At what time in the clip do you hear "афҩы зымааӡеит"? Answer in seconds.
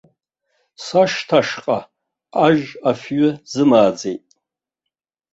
2.89-4.25